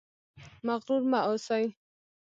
مغرور 0.65 1.01
مه 1.11 1.19
اوسئ 1.27 1.65